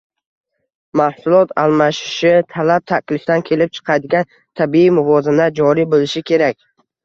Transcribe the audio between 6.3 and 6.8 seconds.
kerak.